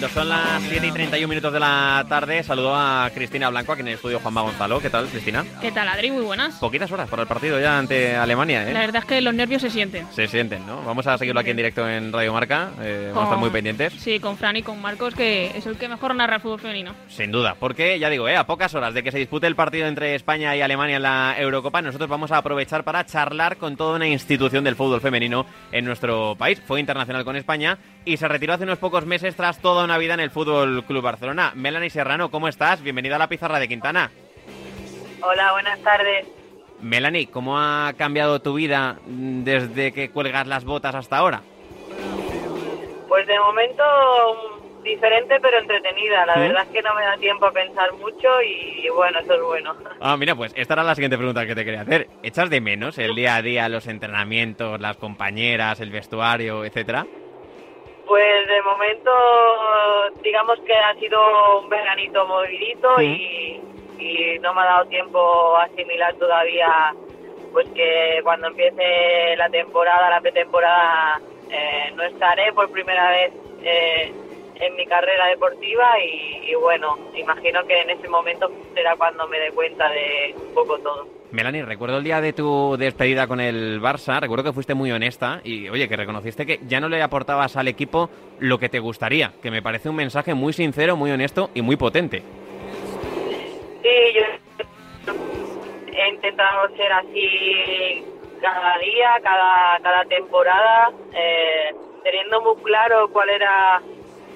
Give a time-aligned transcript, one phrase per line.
[0.00, 2.42] 7 y 31 minutos de la tarde.
[2.42, 4.80] Saludo a Cristina Blanco aquí en el estudio Juanma Gonzalo.
[4.80, 5.44] ¿Qué tal, Cristina?
[5.60, 6.10] ¿Qué tal, Adri?
[6.10, 6.56] Muy buenas.
[6.56, 8.72] Poquitas horas para el partido ya ante Alemania, ¿eh?
[8.72, 10.06] La verdad es que los nervios se sienten.
[10.10, 10.82] Se sienten, ¿no?
[10.82, 12.70] Vamos a seguirlo aquí en directo en Radio Marca.
[12.80, 13.92] Eh, vamos a estar muy pendientes.
[13.94, 16.94] Sí, con Fran y con Marcos, que es el que mejor narra el fútbol femenino.
[17.08, 18.36] Sin duda, porque ya digo, ¿eh?
[18.36, 21.36] a pocas horas de que se dispute el partido entre España y Alemania en la
[21.38, 25.84] Eurocopa, nosotros vamos a aprovechar para charlar con toda una institución del fútbol femenino en
[25.84, 26.60] nuestro país.
[26.66, 30.14] Fue internacional con España y se retiró hace unos pocos meses tras toda una vida
[30.14, 31.52] en el Fútbol Club Barcelona.
[31.54, 32.82] Melanie Serrano, ¿cómo estás?
[32.82, 34.10] Bienvenida a la pizarra de Quintana.
[35.20, 36.26] Hola, buenas tardes.
[36.80, 41.42] Melanie, ¿cómo ha cambiado tu vida desde que cuelgas las botas hasta ahora?
[43.08, 43.84] Pues de momento
[44.82, 46.24] diferente pero entretenida.
[46.24, 49.42] La verdad es que no me da tiempo a pensar mucho y, bueno, eso es
[49.42, 49.76] bueno.
[50.00, 52.08] Ah, mira, pues esta era la siguiente pregunta que te quería hacer.
[52.22, 57.06] ¿Echas de menos el día a día, los entrenamientos, las compañeras, el vestuario, etcétera?
[58.06, 59.10] Pues de momento,
[60.22, 63.60] digamos que ha sido un veranito movidito y,
[64.42, 66.94] no me ha dado tiempo a asimilar todavía
[67.52, 73.32] pues que cuando empiece la temporada, la pretemporada, eh, no estaré por primera vez
[73.62, 74.12] eh,
[74.56, 79.38] en mi carrera deportiva y, y, bueno, imagino que en ese momento será cuando me
[79.38, 81.06] dé cuenta de un poco todo.
[81.34, 85.40] Melanie, recuerdo el día de tu despedida con el Barça, recuerdo que fuiste muy honesta
[85.42, 89.32] y, oye, que reconociste que ya no le aportabas al equipo lo que te gustaría,
[89.42, 92.22] que me parece un mensaje muy sincero, muy honesto y muy potente.
[93.82, 94.22] Sí, yo
[95.92, 98.04] he intentado ser así
[98.40, 103.82] cada día, cada, cada temporada, eh, teniendo muy claro cuál era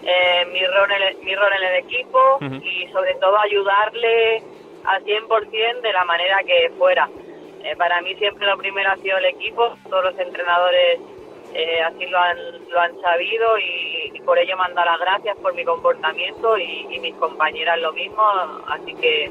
[0.02, 4.57] eh, mi, rol en el, mi rol en el equipo y sobre todo ayudarle
[4.88, 7.08] al 100% de la manera que fuera.
[7.62, 11.00] Eh, para mí siempre lo primero ha sido el equipo, todos los entrenadores
[11.54, 12.38] eh, así lo han,
[12.68, 17.78] lo han sabido y, por ello mando las gracias por mi comportamiento y, mis compañeras
[17.80, 18.22] lo mismo,
[18.66, 19.30] así que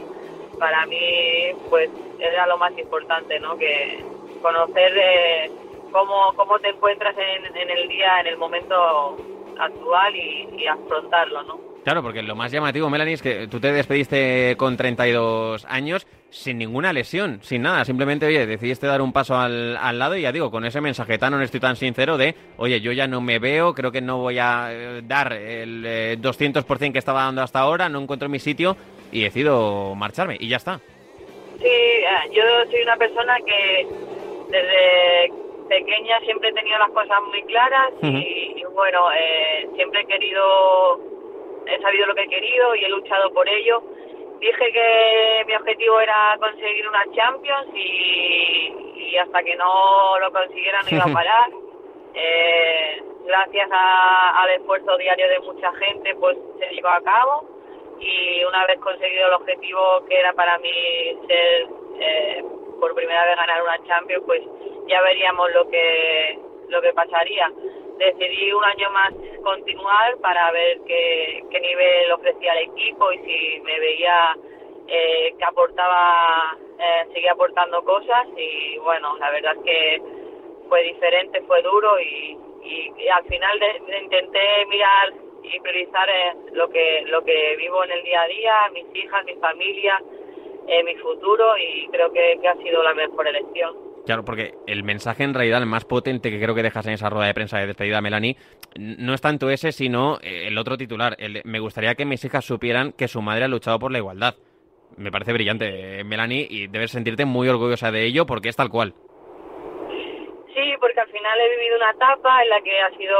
[0.57, 3.57] para mí pues era lo más importante, ¿no?
[3.57, 4.03] Que
[4.41, 5.51] conocer eh,
[5.91, 9.17] cómo, cómo te encuentras en, en, el día, en el momento
[9.59, 11.59] actual y, y afrontarlo, ¿no?
[11.87, 16.57] Claro, porque lo más llamativo, Melanie, es que tú te despediste con 32 años sin
[16.57, 17.85] ninguna lesión, sin nada.
[17.85, 21.33] Simplemente, oye, decidiste dar un paso al, lado y ya digo, con ese mensaje tan
[21.33, 24.37] honesto y tan sincero de, oye, yo ya no me veo, creo que no voy
[24.37, 28.75] a eh, dar el 200% eh, que estaba dando hasta ahora, no encuentro mi sitio
[29.09, 30.81] y decido marcharme y ya está.
[31.57, 32.03] Sí, eh,
[32.33, 33.87] yo soy una persona que
[34.49, 35.31] desde
[35.69, 39.05] pequeña siempre he tenido las cosas muy claras y, bueno,
[39.77, 41.15] siempre he querido
[41.87, 43.81] sabido lo que he querido y he luchado por ello.
[44.39, 50.89] Dije que mi objetivo era conseguir una Champions y, hasta que no lo consiguiera no
[50.91, 51.49] iba a parar.
[52.13, 57.47] Eh, gracias al esfuerzo diario de mucha gente, pues se llevó a cabo
[57.99, 61.67] y una vez conseguido el objetivo que era para mí ser
[61.99, 62.43] eh,
[62.79, 64.41] por primera vez ganar una Champions, pues
[64.87, 66.39] ya veríamos lo que
[66.69, 67.49] lo que pasaría
[67.97, 69.13] decidí un año más
[69.47, 74.35] continuar para ver qué, nivel ofrecía el equipo y si me veía
[74.87, 80.01] eh, que aportaba, eh, seguía aportando cosas y bueno, la verdad es que
[80.67, 82.37] fue diferente, fue duro y,
[83.09, 83.57] al final
[84.01, 88.53] intenté mirar y priorizar eh, lo que lo que vivo en el día a día,
[88.73, 90.01] mis hijas, mi familia,
[90.67, 93.86] eh, mi futuro y creo que ha sido la mejor elección.
[94.07, 97.09] Claro, porque el mensaje en realidad, el más potente que creo que dejas en esa
[97.09, 98.37] rueda de prensa de despedida, Melanie,
[98.79, 101.17] no es tanto ese, sino eh, el otro titular.
[101.43, 104.35] me gustaría que mis hijas supieran que su madre ha luchado por la igualdad.
[104.95, 108.69] Me parece brillante, eh, Melanie, y debes sentirte muy orgullosa de ello porque es tal
[108.69, 108.93] cual.
[110.55, 113.17] Sí, porque al final he vivido una etapa en la que ha sido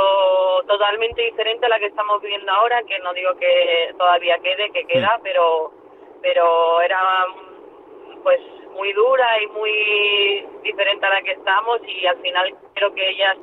[0.70, 4.86] totalmente diferente a la que estamos viviendo ahora, que no digo que todavía quede, que
[4.86, 5.22] queda, mm.
[5.22, 5.74] pero,
[6.22, 6.98] pero era
[8.28, 8.42] pues
[8.74, 13.38] muy dura y muy diferente a la que estamos y al final quiero que ellas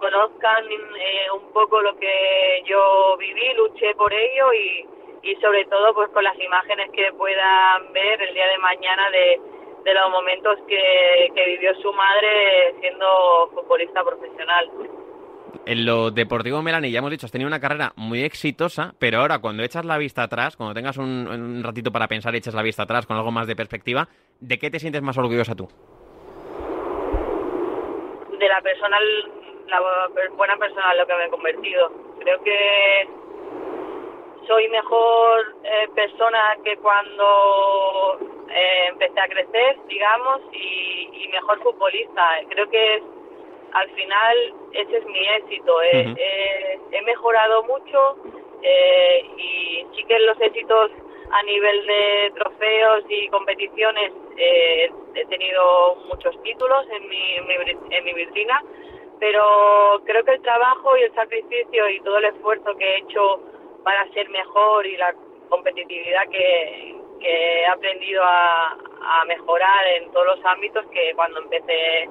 [0.00, 4.84] conozcan eh, un poco lo que yo viví, luché por ello y,
[5.22, 9.40] y sobre todo pues con las imágenes que puedan ver el día de mañana de,
[9.94, 14.68] los momentos que vivió su madre siendo futbolista profesional.
[15.66, 19.40] En lo deportivo, Melanie, ya hemos dicho, has tenido una carrera muy exitosa, pero ahora
[19.40, 23.04] cuando echas la vista atrás, cuando tengas un, ratito para pensar echas la vista atrás
[23.04, 24.06] con algo más de perspectiva,
[24.38, 25.66] ¿de qué te sientes más orgullosa tú?
[28.38, 28.96] De la persona,
[29.66, 29.80] la
[30.36, 31.90] buena persona en lo que me he convertido.
[32.20, 33.08] Creo que
[34.46, 38.20] soy mejor eh, persona que cuando
[38.50, 42.22] eh, empecé a crecer, digamos, y, y mejor futbolista.
[42.50, 43.02] Creo que es
[43.76, 45.82] al final ese es mi éxito.
[45.82, 48.16] he mejorado mucho
[48.62, 50.92] eh, y, que los éxitos
[51.30, 57.36] a nivel de trofeos y competiciones eh, he tenido muchos títulos en mi,
[57.90, 58.62] en mi vitrina,
[59.18, 63.40] pero creo que el trabajo y el sacrificio y todo el esfuerzo que he hecho
[63.82, 65.12] para ser mejor y la
[65.48, 72.08] competitividad que, que he aprendido a, a mejorar en todos los ámbitos que cuando empecé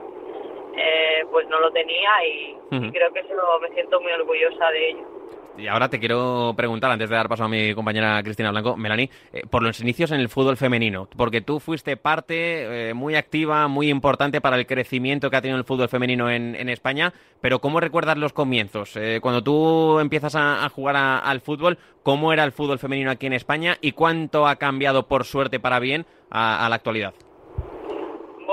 [0.77, 2.55] eh, pues no lo tenía y,
[2.91, 5.15] creo que eso me siento muy orgullosa de ello.
[5.57, 9.09] Y ahora te quiero preguntar, antes de dar paso a mi compañera Cristina Blanco, Melanie,
[9.31, 13.67] eh, por los inicios en el fútbol femenino, porque tú fuiste parte eh, muy activa,
[13.69, 17.79] muy importante para el crecimiento que ha tenido el fútbol femenino en, España, pero ¿cómo
[17.79, 18.97] recuerdas los comienzos?
[18.97, 23.33] Eh, cuando tú empiezas a, jugar al fútbol, ¿cómo era el fútbol femenino aquí en
[23.33, 27.13] España y cuánto ha cambiado por suerte para bien a, la actualidad?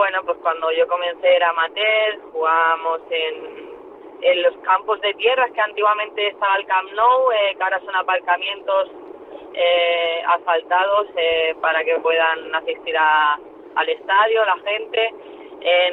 [0.02, 3.70] Bueno, pues cuando yo comencé era amateur, jugábamos en
[4.20, 7.94] en los campos de tierras que antiguamente estaba el Camp Nou, eh, que ahora son
[7.94, 8.90] aparcamientos
[9.54, 15.14] eh, asfaltados eh, para que puedan asistir al estadio la gente.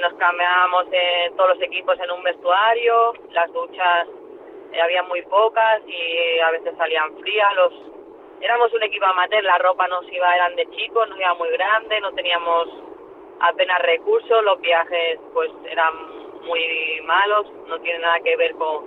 [0.01, 0.85] Nos cambiábamos
[1.37, 4.07] todos los equipos en un vestuario, las duchas
[4.81, 7.53] había muy pocas y a veces salían frías.
[7.53, 7.73] Los
[8.41, 12.01] éramos un equipo amateur, la ropa nos iba eran de chicos, nos iba muy grande,
[12.01, 12.88] no teníamos
[13.39, 15.93] apenas recursos, los viajes pues eran
[16.45, 18.85] muy malos, no tiene nada que ver con,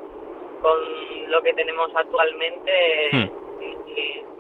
[0.61, 3.11] con lo que tenemos actualmente.
[3.13, 3.42] Hmm.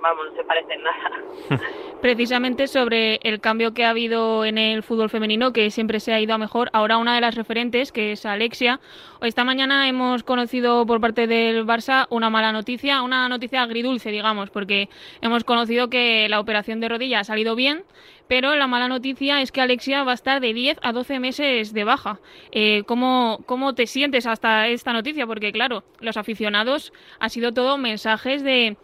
[0.02, 1.62] Vamos, no se nada.
[2.02, 6.20] Precisamente sobre el cambio que ha habido en el fútbol femenino, que siempre se ha
[6.20, 8.80] ido a mejor, ahora una de las referentes, que es Alexia.
[9.20, 14.50] Esta mañana hemos conocido por parte del Barça una mala noticia, una noticia agridulce, digamos,
[14.50, 14.88] porque
[15.20, 17.84] hemos conocido que la operación de rodilla ha salido bien,
[18.26, 21.72] pero la mala noticia es que Alexia va a estar de 10 a 12 meses
[21.72, 22.18] de baja.
[22.50, 25.28] Eh, ¿cómo, ¿Cómo te sientes hasta esta noticia?
[25.28, 28.76] Porque claro, los aficionados ha sido todo mensajes de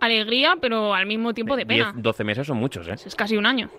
[0.00, 1.92] alegría, pero al mismo tiempo de pena.
[1.92, 2.94] 10, 12 meses son muchos, ¿eh?
[2.94, 3.70] Es casi un año.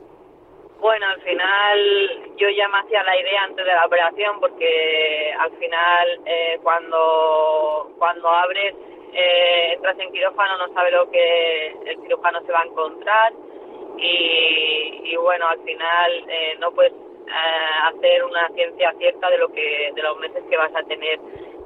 [0.79, 5.51] Bueno, al final yo ya me hacía la idea antes de la operación porque al
[5.51, 8.73] final eh, cuando, cuando abres,
[9.13, 13.33] eh, entras en quirófano, no sabes lo que el quirófano se va a encontrar
[13.97, 19.91] y, bueno, al final eh, no puedes eh, hacer una ciencia cierta de lo que
[19.93, 21.19] de los meses que vas a tener.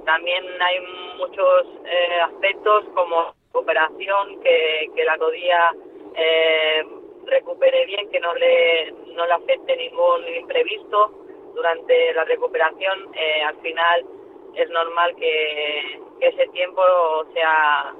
[0.05, 0.79] También hay
[1.17, 5.71] muchos eh, aspectos como recuperación, que, que la rodilla
[7.25, 11.11] recupere bien, que no le, no le afecte ningún imprevisto
[11.53, 13.11] durante la recuperación.
[13.45, 14.05] al final
[14.55, 16.81] es normal que, que ese tiempo
[17.33, 17.93] sea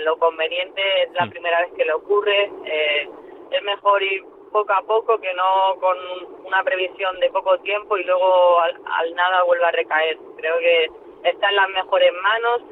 [0.00, 1.30] lo conveniente, es la mm.
[1.30, 2.50] primera vez que le ocurre.
[2.64, 3.08] Eh,
[3.50, 5.96] es mejor ir poco a poco que no con
[6.44, 10.18] una previsión de poco tiempo y luego al, nada vuelva a recaer.
[10.36, 10.86] Creo que
[11.24, 12.62] está en las mejores manos.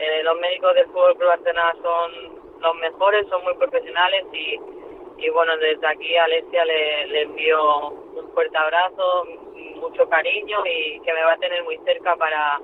[0.00, 5.54] Eh, los médicos del Fútbol Club Barcelona son los mejores, son muy profesionales y, bueno,
[5.58, 9.26] desde aquí a Alessia le, le envío un fuerte abrazo,
[9.76, 12.58] mucho cariño y que me va a tener muy cerca para,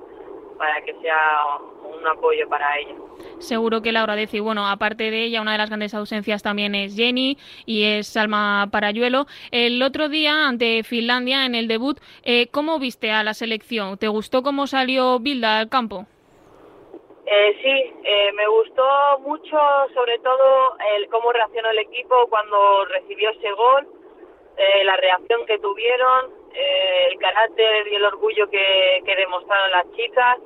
[0.57, 2.95] para que sea un apoyo para ella.
[3.39, 4.41] Seguro que la agradece.
[4.41, 8.69] Bueno, aparte de ella, una de las grandes ausencias también es Jenny y es Salma
[8.73, 9.27] Parayuelo.
[9.51, 13.99] El otro día, ante Finlandia, en el debut, eh, ¿cómo viste a la selección?
[13.99, 16.07] ¿Te gustó cómo salió Bilda al campo?
[17.27, 19.59] Eh, sí, eh, me gustó mucho,
[19.95, 23.89] sobre todo, el cómo reaccionó el equipo cuando recibió ese gol,
[24.57, 30.39] eh, la reacción que tuvieron, el carácter y el orgullo que, demostraron las chicas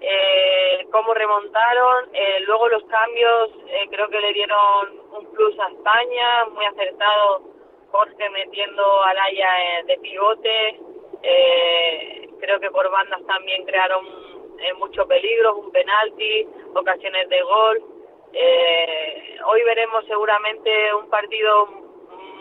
[0.00, 5.68] eh, cómo remontaron, eh, luego los cambios eh, creo que le dieron un plus a
[5.68, 7.42] España, muy acertado
[7.90, 9.48] Jorge metiendo a Laia
[9.86, 10.80] de pivote,
[11.22, 14.06] eh, creo que por bandas también crearon
[14.78, 17.82] mucho peligro, un penalti, ocasiones de gol.
[19.46, 21.66] hoy veremos seguramente un partido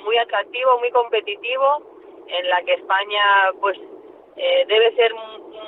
[0.03, 3.77] muy atractivo, muy competitivo, en la que España pues
[4.35, 5.13] debe ser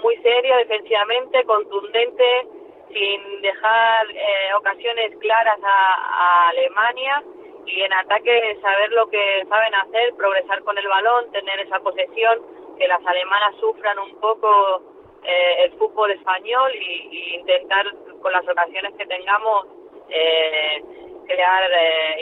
[0.03, 2.47] muy seria defensivamente, contundente,
[2.89, 7.23] sin dejar eh, ocasiones claras a, Alemania
[7.65, 12.39] y en ataque saber lo que saben hacer, progresar con el balón, tener esa posesión,
[12.77, 14.96] que las alemanas sufran un poco
[15.27, 17.85] eh, el fútbol español y, intentar
[18.21, 19.67] con las ocasiones que tengamos
[20.09, 20.81] eh,
[21.27, 21.69] crear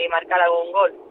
[0.03, 1.04] y marcar algún gol.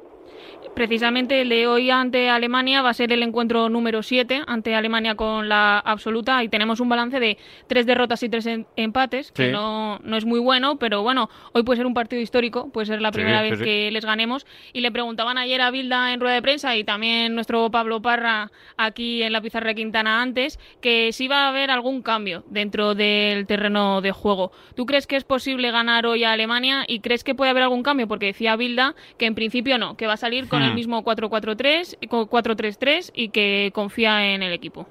[0.74, 5.14] Precisamente el de hoy ante Alemania va a ser el encuentro número 7 ante Alemania
[5.14, 7.38] con la absoluta y tenemos un balance de
[7.68, 11.76] tres derrotas y tres empates, que no, no, es muy bueno, pero bueno, hoy puede
[11.76, 14.46] ser un partido histórico, puede ser la primera vez que les ganemos.
[14.72, 18.50] Y le preguntaban ayer a Bilda en rueda de prensa y también nuestro Pablo Parra
[18.76, 22.96] aquí en la pizarra de Quintana antes, que si va a haber algún cambio dentro
[22.96, 24.50] del terreno de juego.
[24.74, 27.84] ¿Tú crees que es posible ganar hoy a Alemania y crees que puede haber algún
[27.84, 28.08] cambio?
[28.08, 30.74] Porque decía Bilda que en principio no, que va a salir con el hmm.
[30.74, 34.86] mismo 4-4-3, 4-3-3 y que confía en el equipo.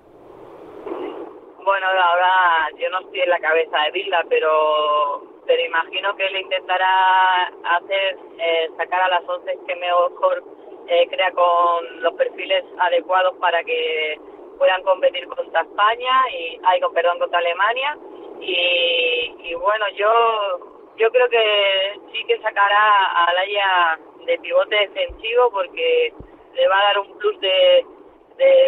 [1.63, 6.37] Bueno, ahora yo no estoy en la cabeza de Vilda, pero pero imagino que él
[6.37, 10.43] intentará hacer eh, sacar a las 11 que mejor
[10.87, 14.19] eh, crea con los perfiles adecuados para que
[14.57, 17.97] puedan competir contra España y ay, con perdón contra Alemania
[18.39, 25.49] y, y bueno yo yo creo que sí que sacará a Laia de pivote defensivo
[25.51, 26.13] porque
[26.53, 27.85] le va a dar un plus de,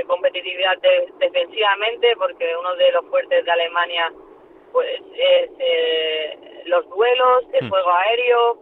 [0.08, 0.78] competitividad
[1.18, 4.14] defensivamente porque uno de los fuertes de Alemania
[4.72, 7.70] pues es eh, los duelos, el hmm.
[7.70, 8.58] juego aéreo,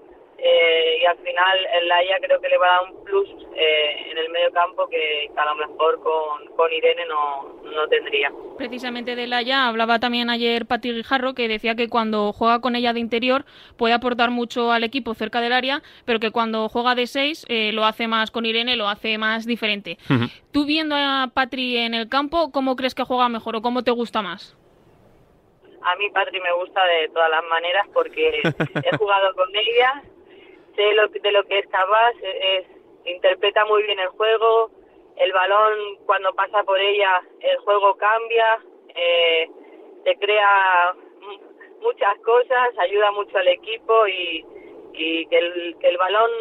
[0.46, 4.12] eh, y al final el Laia creo que le va a dar un plus eh,
[4.12, 8.30] en el medio campo que, a lo mejor con, con Irene no, no, tendría.
[8.58, 12.92] Precisamente de Laia hablaba también ayer Pati Guijarro que decía que cuando juega con ella
[12.92, 13.46] de interior
[13.78, 17.72] puede aportar mucho al equipo cerca del área, pero que cuando juega de seis eh,
[17.72, 19.98] lo hace más con Irene, lo hace más diferente.
[20.52, 23.92] Tú viendo a Patri en el campo, ¿cómo crees que juega mejor o cómo te
[23.92, 24.58] gusta más?
[25.86, 30.04] A mí Patri me gusta de todas las maneras porque he jugado con ella
[30.76, 32.66] sé lo, de lo que es capaz, es,
[33.06, 34.72] interpreta muy bien el juego,
[35.18, 38.60] el balón cuando pasa por ella el juego cambia,
[38.96, 39.50] eh,
[40.04, 40.94] te crea
[41.82, 44.46] muchas cosas, ayuda mucho al equipo y,
[44.94, 46.32] y que, el, que el balón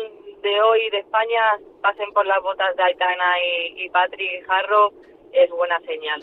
[0.40, 4.92] de hoy de España pasen por las botas de Aitana y, y Patrick Jarro
[5.32, 6.22] es buena señal.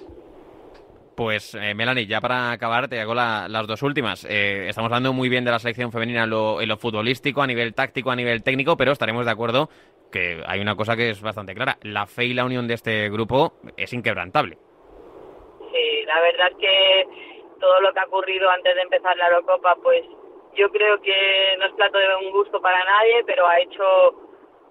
[1.19, 4.23] Pues eh, Melanie, ya para acabar te hago las dos últimas.
[4.23, 8.09] Eh, estamos hablando muy bien de la selección femenina en lo, futbolístico, a nivel táctico,
[8.09, 9.67] a nivel técnico, pero estaremos de acuerdo
[10.13, 11.77] que hay una cosa que es bastante clara.
[11.81, 14.57] La fe y la unión de este grupo es inquebrantable.
[15.73, 17.07] Sí, la verdad que
[17.59, 20.05] todo lo que ha ocurrido antes de empezar la Eurocopa, pues
[20.55, 23.83] yo creo que no es plato de un gusto para nadie, pero ha hecho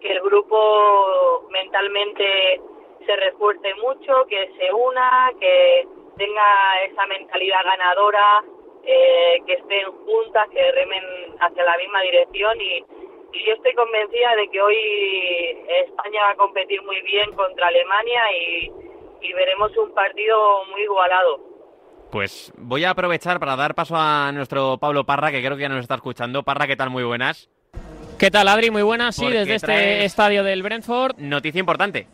[0.00, 2.58] que el grupo mentalmente
[3.04, 5.86] se refuerce mucho, que se una, que
[6.18, 8.44] tenga esa mentalidad ganadora,
[8.84, 11.04] eh, que estén juntas, que remen
[11.40, 12.84] hacia la misma dirección y,
[13.30, 14.74] yo estoy convencida de que hoy
[15.86, 18.72] España va a competir muy bien contra Alemania y,
[19.20, 21.38] y veremos un partido muy igualado.
[22.10, 25.68] Pues voy a aprovechar para dar paso a nuestro Pablo Parra, que creo que ya
[25.68, 26.42] nos está escuchando.
[26.42, 26.88] Parra, ¿qué tal?
[26.90, 27.50] Muy buenas.
[28.18, 28.70] ¿Qué tal, Adri?
[28.70, 31.18] Muy buenas, sí, desde este estadio del Brentford.
[31.18, 32.08] Noticia importante.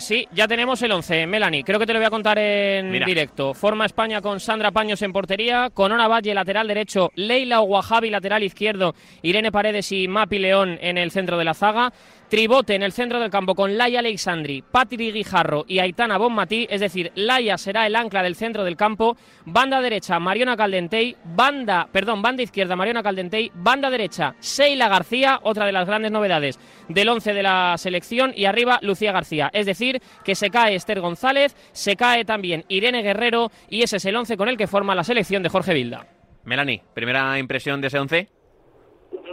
[0.00, 1.26] Sí, ya tenemos el 11.
[1.26, 3.52] Melanie, creo que te lo voy a contar en directo.
[3.52, 8.42] Forma España con Sandra Paños en portería, con Ona Valle lateral derecho, Leila Ouahabi lateral
[8.42, 11.92] izquierdo, Irene Paredes y Mapi León en el centro de la zaga.
[12.30, 16.80] Tribote en el centro del campo con Laia Alexandri, Patri Guijarro y Aitana Bonmatí, es
[16.80, 22.22] decir, Laia será el ancla del centro del campo, banda derecha Mariona Caldentey, banda, perdón,
[22.22, 27.34] banda izquierda Mariona Caldentey, banda derecha Seila García, otra de las grandes novedades del once
[27.34, 31.96] de la selección y arriba Lucía García, es decir, que se cae Esther González, se
[31.96, 35.42] cae también Irene Guerrero y ese es el once con el que forma la selección
[35.42, 36.06] de Jorge Vilda.
[36.44, 38.28] Melanie, primera impresión de ese once.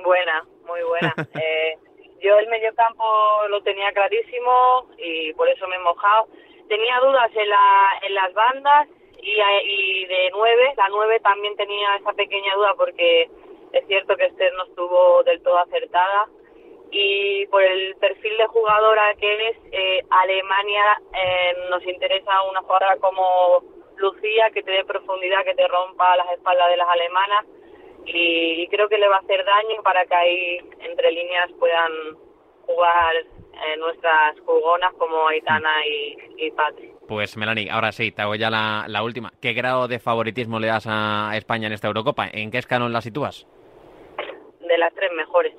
[0.03, 1.13] Buena, muy buena.
[1.35, 1.77] eh,
[2.21, 3.03] yo el mediocampo
[3.49, 6.27] lo tenía clarísimo y por eso me he mojado.
[6.67, 8.87] Tenía dudas en, la, en las bandas
[9.21, 13.29] y, de nueve, la nueve también tenía esa pequeña duda porque
[13.73, 16.27] es cierto que Esther no estuvo del todo acertada
[16.91, 22.97] y por el perfil de jugadora que es, eh, Alemania eh, nos interesa una jugadora
[22.97, 23.61] como
[23.97, 27.45] Lucía que te dé profundidad, que te rompa las espaldas de las alemanas
[28.07, 31.91] y, creo que le va a hacer daño para que ahí entre líneas puedan
[32.65, 36.91] jugar eh, nuestras jugonas como Aitana y, y Patri.
[37.07, 39.31] Pues Melanie, ahora sí, te hago ya la, la, última.
[39.41, 42.27] ¿Qué grado de favoritismo le das a España en esta Eurocopa?
[42.31, 43.47] ¿En qué escalón la sitúas?
[44.59, 45.53] De las tres mejores.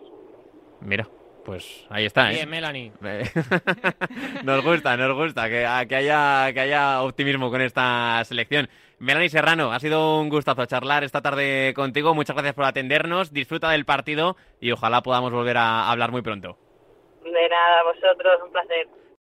[0.81, 1.09] Mira,
[1.49, 2.31] pues ahí está.
[2.31, 2.35] ¿eh?
[2.35, 2.93] Bien, Melanie.
[4.45, 8.69] nos gusta, nos gusta que, que, haya, que haya optimismo con esta selección.
[8.99, 12.14] Melanie Serrano, ha sido un gustazo charlar esta tarde contigo.
[12.14, 13.33] Muchas gracias por atendernos.
[13.33, 16.59] Disfruta del partido y ojalá podamos volver a hablar muy pronto.
[17.25, 18.87] De nada, vosotros, un placer.